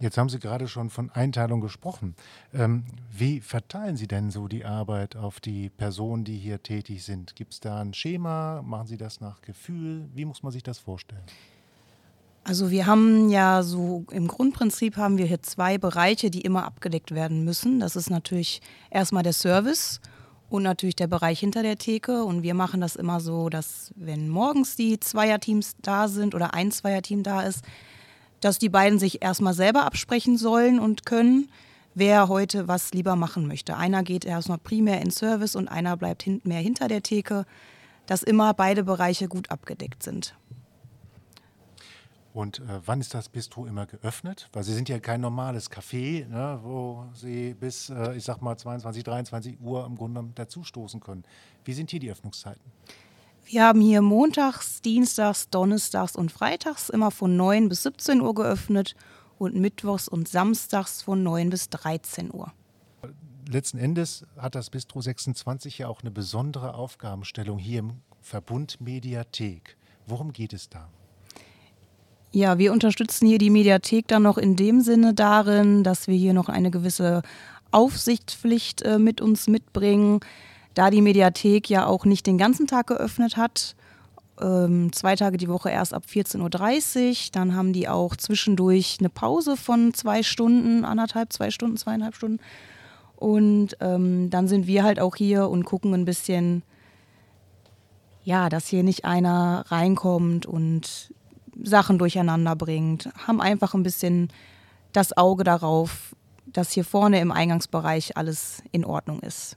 [0.00, 2.16] Jetzt haben Sie gerade schon von Einteilung gesprochen.
[2.52, 2.84] Ähm,
[3.16, 7.36] wie verteilen Sie denn so die Arbeit auf die Personen, die hier tätig sind?
[7.36, 8.62] Gibt es da ein Schema?
[8.62, 10.08] Machen Sie das nach Gefühl?
[10.14, 11.22] Wie muss man sich das vorstellen?
[12.42, 17.14] Also wir haben ja so im Grundprinzip haben wir hier zwei Bereiche, die immer abgedeckt
[17.14, 17.80] werden müssen.
[17.80, 20.00] Das ist natürlich erstmal der Service
[20.50, 22.24] und natürlich der Bereich hinter der Theke.
[22.24, 26.70] Und wir machen das immer so, dass wenn morgens die Zweierteams da sind oder ein
[26.70, 27.62] Zweierteam da ist,
[28.44, 31.48] dass die beiden sich erstmal selber absprechen sollen und können,
[31.94, 33.74] wer heute was lieber machen möchte.
[33.74, 37.46] Einer geht erstmal primär in Service und einer bleibt hin mehr hinter der Theke,
[38.04, 40.36] dass immer beide Bereiche gut abgedeckt sind.
[42.34, 44.50] Und äh, wann ist das Bistro immer geöffnet?
[44.52, 48.58] Weil Sie sind ja kein normales Café, ne, wo Sie bis, äh, ich sag mal,
[48.58, 51.22] 22, 23 Uhr im Grunde dazustoßen können.
[51.64, 52.60] Wie sind hier die Öffnungszeiten?
[53.46, 58.96] Wir haben hier montags, dienstags, donnerstags und freitags immer von 9 bis 17 Uhr geöffnet
[59.38, 62.52] und mittwochs und samstags von 9 bis 13 Uhr.
[63.46, 69.76] Letzten Endes hat das Bistro 26 ja auch eine besondere Aufgabenstellung hier im Verbund Mediathek.
[70.06, 70.88] Worum geht es da?
[72.32, 76.32] Ja, wir unterstützen hier die Mediathek dann noch in dem Sinne darin, dass wir hier
[76.32, 77.22] noch eine gewisse
[77.70, 80.20] Aufsichtspflicht äh, mit uns mitbringen
[80.74, 83.74] da die Mediathek ja auch nicht den ganzen Tag geöffnet hat,
[84.40, 89.08] ähm, zwei Tage die Woche erst ab 14.30 Uhr, dann haben die auch zwischendurch eine
[89.08, 92.40] Pause von zwei Stunden, anderthalb, zwei Stunden, zweieinhalb Stunden.
[93.16, 96.62] Und ähm, dann sind wir halt auch hier und gucken ein bisschen,
[98.24, 101.12] ja, dass hier nicht einer reinkommt und
[101.62, 103.08] Sachen durcheinander bringt.
[103.26, 104.32] Haben einfach ein bisschen
[104.92, 109.56] das Auge darauf, dass hier vorne im Eingangsbereich alles in Ordnung ist.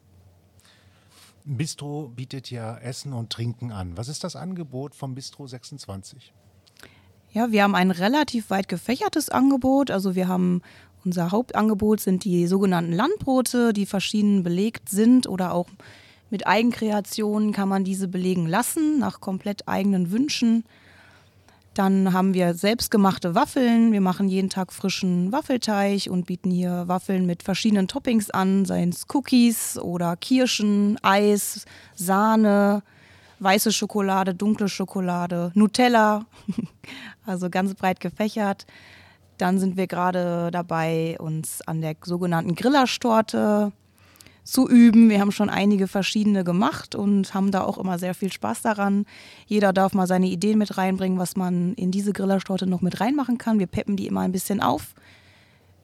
[1.55, 3.95] Bistro bietet ja Essen und Trinken an.
[3.95, 6.33] Was ist das Angebot vom Bistro 26?
[7.31, 9.89] Ja, wir haben ein relativ weit gefächertes Angebot.
[9.89, 10.62] Also wir haben
[11.05, 15.67] unser Hauptangebot sind die sogenannten Landbrote, die verschieden belegt sind oder auch
[16.29, 20.65] mit Eigenkreationen kann man diese belegen lassen, nach komplett eigenen Wünschen.
[21.77, 23.91] Dann haben wir selbstgemachte Waffeln.
[23.91, 28.89] Wir machen jeden Tag frischen Waffelteig und bieten hier Waffeln mit verschiedenen Toppings an, seien
[28.89, 32.81] es Cookies oder Kirschen, Eis, Sahne,
[33.41, 36.25] weiße Schokolade, dunkle Schokolade, Nutella.
[37.27, 38.65] Also ganz breit gefächert.
[39.37, 43.73] Dann sind wir gerade dabei, uns an der sogenannten Grillerschtorte
[44.47, 45.10] zu üben.
[45.10, 49.05] Wir haben schon einige verschiedene gemacht und haben da auch immer sehr viel Spaß daran.
[49.45, 53.38] Jeder darf mal seine Ideen mit reinbringen, was man in diese Grillertorte noch mit reinmachen
[53.38, 53.60] kann.
[53.60, 54.93] Wir peppen die immer ein bisschen auf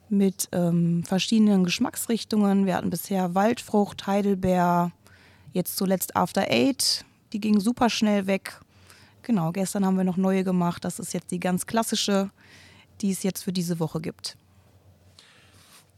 [0.08, 2.66] mit ähm, verschiedenen Geschmacksrichtungen.
[2.66, 4.92] Wir hatten bisher Waldfrucht, Heidelbeer,
[5.52, 7.04] jetzt zuletzt After Eight.
[7.32, 8.60] Die ging super schnell weg.
[9.22, 10.84] Genau, gestern haben wir noch neue gemacht.
[10.84, 12.30] Das ist jetzt die ganz klassische,
[13.00, 14.36] die es jetzt für diese Woche gibt.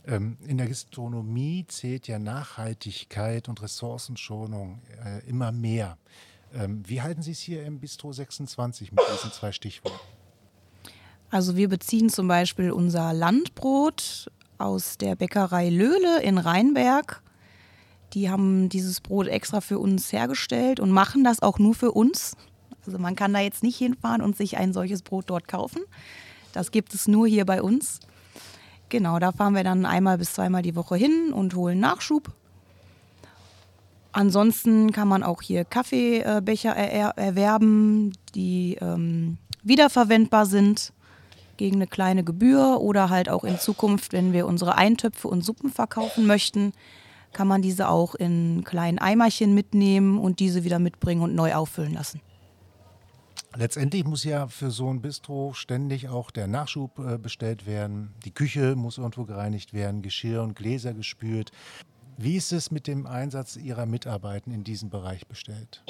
[0.06, 5.98] Ähm, in der Gastronomie zählt ja Nachhaltigkeit und Ressourcenschonung äh, immer mehr.
[6.54, 9.98] Ähm, wie halten Sie es hier im Bistro 26 mit diesen zwei Stichworten?
[11.30, 17.22] Also wir beziehen zum Beispiel unser Landbrot aus der Bäckerei Löhle in Rheinberg.
[18.12, 22.36] Die haben dieses Brot extra für uns hergestellt und machen das auch nur für uns.
[22.86, 25.82] Also man kann da jetzt nicht hinfahren und sich ein solches Brot dort kaufen.
[26.52, 28.00] Das gibt es nur hier bei uns.
[28.88, 32.32] Genau, da fahren wir dann einmal bis zweimal die Woche hin und holen Nachschub.
[34.12, 40.92] Ansonsten kann man auch hier Kaffeebecher er erwerben, die ähm, wiederverwendbar sind
[41.56, 45.70] gegen eine kleine Gebühr oder halt auch in Zukunft, wenn wir unsere Eintöpfe und Suppen
[45.70, 46.72] verkaufen möchten,
[47.32, 51.92] kann man diese auch in kleinen Eimerchen mitnehmen und diese wieder mitbringen und neu auffüllen
[51.92, 52.20] lassen.
[53.54, 58.12] Letztendlich muss ja für so ein Bistro ständig auch der Nachschub äh, bestellt werden.
[58.24, 61.52] Die Küche muss irgendwo gereinigt werden, Geschirr und Gläser gespült.
[62.18, 65.82] Wie ist es mit dem Einsatz Ihrer Mitarbeiter in diesem Bereich bestellt?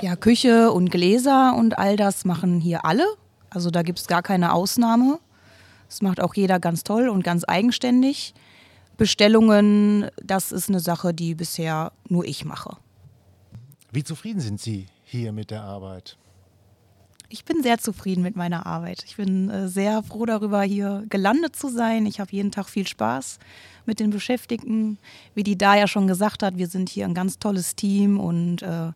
[0.00, 3.06] Ja, Küche und Gläser und all das machen hier alle.
[3.50, 5.18] Also da gibt es gar keine Ausnahme.
[5.88, 8.34] Das macht auch jeder ganz toll und ganz eigenständig.
[8.96, 12.76] Bestellungen, das ist eine Sache, die bisher nur ich mache.
[13.90, 16.16] Wie zufrieden sind Sie hier mit der Arbeit?
[17.32, 19.04] Ich bin sehr zufrieden mit meiner Arbeit.
[19.06, 22.04] Ich bin äh, sehr froh darüber, hier gelandet zu sein.
[22.04, 23.38] Ich habe jeden Tag viel Spaß
[23.86, 24.98] mit den Beschäftigten.
[25.34, 28.92] Wie die Daya schon gesagt hat, wir sind hier ein ganz tolles Team und äh,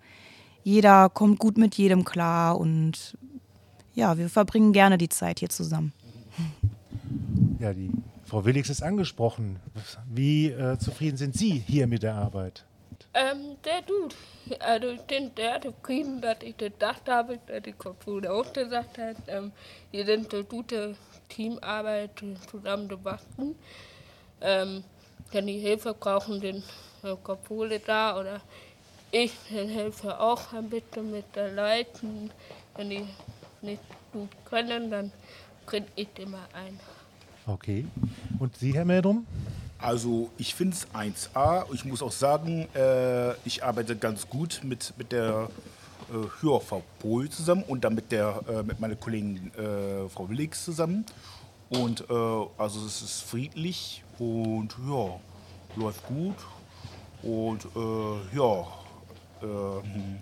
[0.64, 3.16] jeder kommt gut mit jedem klar und
[3.94, 5.94] ja, wir verbringen gerne die Zeit hier zusammen.
[7.59, 7.90] Ja, die
[8.27, 9.57] Frau Willix ist angesprochen.
[10.12, 12.66] Wie äh, zufrieden sind Sie hier mit der Arbeit?
[13.19, 14.15] Ähm, der tut.
[14.61, 19.17] Also ich bin sehr zufrieden, dass ich gedacht habe, dass die Kommission auch gesagt hat,
[19.27, 19.53] ähm,
[19.91, 20.95] wir sind eine gute
[21.31, 22.11] Teamarbeit
[22.51, 23.55] zusammen zu basteln.
[24.43, 24.85] Ähm,
[25.33, 26.63] wenn die Hilfe brauchen, den
[27.03, 28.43] äh, Kopole da oder
[29.11, 32.31] ich helfe auch ein bisschen mit der Leiten.
[32.77, 33.07] Wenn die
[33.63, 33.81] nicht
[34.13, 35.11] gut können, dann
[35.65, 36.79] kriege ich immer ein.
[37.47, 37.87] Okay.
[38.39, 39.27] Und Sie, Herr Meldrum?
[39.79, 41.67] Also ich finde es 1A.
[41.73, 45.51] Ich muss auch sagen, äh, ich arbeite ganz gut mit, mit der
[46.11, 50.65] äh, Hörfrau Pohl zusammen und dann mit, der, äh, mit meiner Kollegin äh, Frau Willix
[50.65, 51.05] zusammen.
[51.69, 52.15] Und äh,
[52.59, 55.21] also es ist friedlich und ja,
[55.77, 56.37] läuft gut.
[57.23, 58.67] Und äh, ja,
[59.43, 60.21] ähm,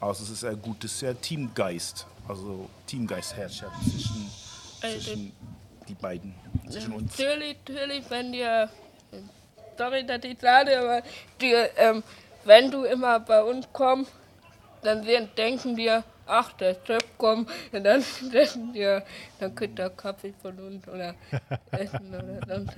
[0.00, 2.06] also es ist ein gutes ja, Teamgeist.
[2.26, 4.30] Also Teamgeist herrscht zwischen,
[4.80, 5.32] zwischen
[5.88, 6.34] die beiden,
[6.68, 7.18] zwischen uns.
[7.18, 8.68] Natürlich, natürlich, wenn dir,
[9.80, 11.02] sorry, dass ich sage, aber
[11.40, 12.02] dir, ähm,
[12.44, 14.12] wenn du immer bei uns kommst,
[14.82, 19.02] dann denken wir, ach, der Chef kommt, und dann denken wir,
[19.38, 21.14] dann kriegt er Kaffee von uns oder
[21.70, 22.74] Essen oder sonst.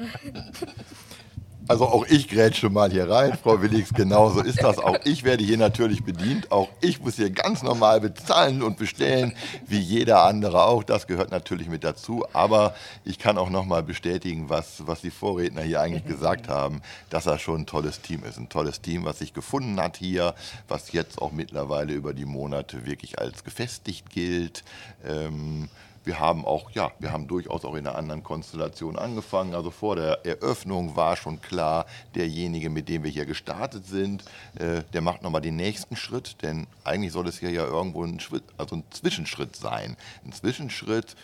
[1.69, 4.79] Also auch ich grätsche mal hier rein, Frau Willigs, genauso ist das.
[4.79, 6.51] Auch ich werde hier natürlich bedient.
[6.51, 9.33] Auch ich muss hier ganz normal bezahlen und bestellen,
[9.67, 10.83] wie jeder andere auch.
[10.83, 12.25] Das gehört natürlich mit dazu.
[12.33, 17.25] Aber ich kann auch nochmal bestätigen, was, was die Vorredner hier eigentlich gesagt haben, dass
[17.25, 18.39] das schon ein tolles Team ist.
[18.39, 20.35] Ein tolles Team, was sich gefunden hat hier,
[20.67, 24.65] was jetzt auch mittlerweile über die Monate wirklich als gefestigt gilt.
[25.07, 25.69] Ähm,
[26.05, 29.55] wir haben auch, ja, wir haben durchaus auch in einer anderen Konstellation angefangen.
[29.55, 34.25] Also vor der Eröffnung war schon klar, derjenige, mit dem wir hier gestartet sind,
[34.59, 38.21] äh, der macht nochmal den nächsten Schritt, denn eigentlich soll es hier ja irgendwo ein,
[38.57, 39.97] also ein Zwischenschritt sein.
[40.25, 41.17] Ein Zwischenschritt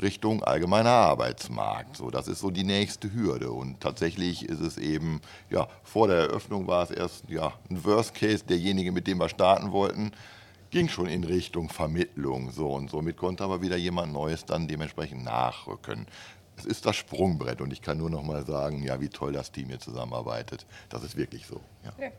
[0.00, 1.96] Richtung allgemeiner Arbeitsmarkt.
[1.96, 3.52] So, das ist so die nächste Hürde.
[3.52, 8.14] Und tatsächlich ist es eben, ja, vor der Eröffnung war es erst ja, ein Worst
[8.14, 10.12] Case, derjenige, mit dem wir starten wollten
[10.72, 12.50] ging schon in Richtung Vermittlung.
[12.50, 16.06] So und somit konnte aber wieder jemand Neues dann dementsprechend nachrücken.
[16.56, 19.52] Es ist das Sprungbrett und ich kann nur noch mal sagen, ja, wie toll das
[19.52, 20.66] Team hier zusammenarbeitet.
[20.88, 21.60] Das ist wirklich so.
[21.84, 22.10] Ja.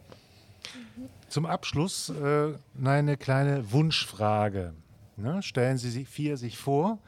[1.27, 4.73] Zum Abschluss äh, eine kleine Wunschfrage.
[5.17, 5.43] Ne?
[5.43, 6.99] Stellen Sie sich vier sich vor.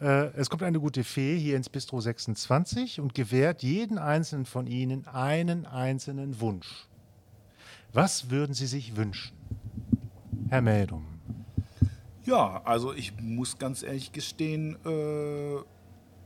[0.00, 4.66] Äh, es kommt eine gute Fee hier ins Bistro 26 und gewährt jeden einzelnen von
[4.66, 6.86] Ihnen einen einzelnen Wunsch.
[7.92, 9.36] Was würden Sie sich wünschen?
[10.50, 11.04] Herr Meldum.
[12.24, 15.58] Ja, also ich muss ganz ehrlich gestehen, äh,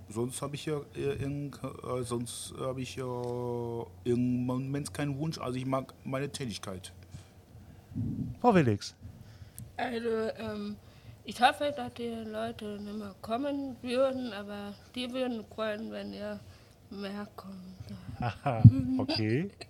[0.08, 5.38] sonst habe ich ja in, äh, sonst habe ich ja im Moment keinen Wunsch.
[5.38, 6.92] Also ich mag meine Tätigkeit.
[8.40, 8.94] Frau Willix.
[9.76, 10.76] Also ähm,
[11.24, 16.38] ich hoffe, dass die Leute nicht mehr kommen würden, aber die würden freuen, wenn ihr
[16.90, 17.54] mehr kommt.
[18.20, 18.62] Aha,
[18.98, 19.50] okay.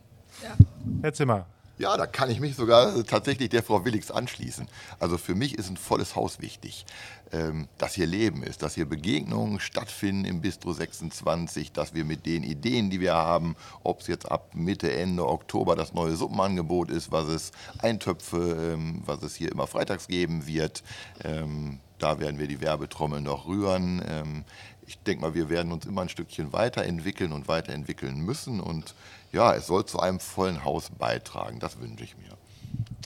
[0.42, 0.56] Ja.
[1.02, 1.46] Herr Zimmer.
[1.78, 4.68] Ja, da kann ich mich sogar tatsächlich der Frau Willix anschließen.
[5.00, 6.84] Also für mich ist ein volles Haus wichtig,
[7.32, 12.26] ähm, dass hier Leben ist, dass hier Begegnungen stattfinden im Bistro 26, dass wir mit
[12.26, 16.90] den Ideen, die wir haben, ob es jetzt ab Mitte, Ende Oktober das neue Suppenangebot
[16.90, 20.82] ist, was es Eintöpfe, ähm, was es hier immer freitags geben wird,
[21.24, 24.44] ähm, da werden wir die Werbetrommel noch rühren.
[24.88, 28.96] ich denke mal, wir werden uns immer ein Stückchen weiterentwickeln und weiterentwickeln müssen und
[29.32, 31.58] ja, es soll zu einem vollen Haus beitragen.
[31.58, 32.36] Das wünsche ich mir.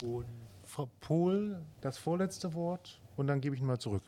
[0.07, 0.25] Und
[0.65, 4.03] Frau Pohl, das vorletzte Wort und dann gebe ich ihn mal zurück.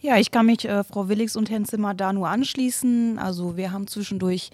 [0.00, 3.18] Ja, ich kann mich äh, Frau Willigs und Herrn Zimmer da nur anschließen.
[3.18, 4.50] Also wir haben zwischendurch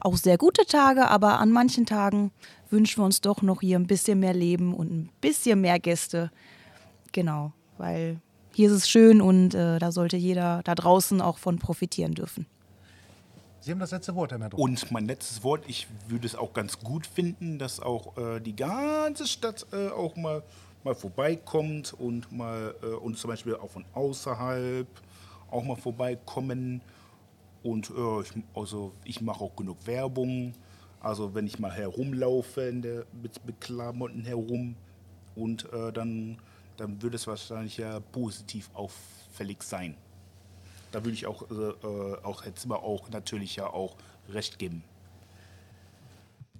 [0.00, 2.32] auch sehr gute Tage, aber an manchen Tagen
[2.70, 6.30] wünschen wir uns doch noch hier ein bisschen mehr Leben und ein bisschen mehr Gäste.
[7.12, 8.20] Genau, weil
[8.52, 12.46] hier ist es schön und äh, da sollte jeder da draußen auch von profitieren dürfen.
[13.62, 14.58] Sie haben das letzte Wort, Herr Merdruck.
[14.58, 18.56] Und mein letztes Wort, ich würde es auch ganz gut finden, dass auch äh, die
[18.56, 20.42] ganze Stadt äh, auch mal,
[20.82, 24.86] mal vorbeikommt und mal äh, und zum Beispiel auch von außerhalb
[25.50, 26.80] auch mal vorbeikommen.
[27.62, 30.54] Und äh, ich, also ich mache auch genug Werbung.
[31.00, 34.74] Also wenn ich mal herumlaufe in der, mit, mit Klamotten herum
[35.36, 36.38] und äh, dann,
[36.78, 39.96] dann würde es wahrscheinlich ja positiv auffällig sein
[40.90, 43.96] da würde ich auch, äh, äh, auch Herr Zimmer auch natürlich ja auch
[44.28, 44.82] recht geben.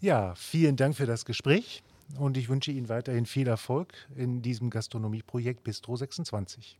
[0.01, 1.83] Ja, vielen Dank für das Gespräch
[2.18, 6.78] und ich wünsche Ihnen weiterhin viel Erfolg in diesem Gastronomieprojekt Bistro 26.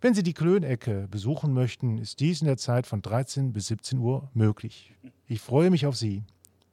[0.00, 3.98] Wenn Sie die Klönecke besuchen möchten, ist dies in der Zeit von 13 bis 17
[3.98, 4.92] Uhr möglich.
[5.26, 6.24] Ich freue mich auf Sie.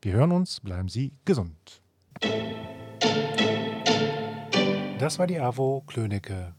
[0.01, 1.81] Wir hören uns, bleiben Sie gesund.
[4.99, 6.53] Das war die AWO Klönecke.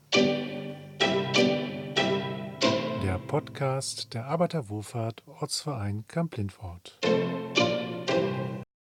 [3.03, 7.01] Der Podcast der Arbeiterwohlfahrt Ortsverein Kamp-Lindfort.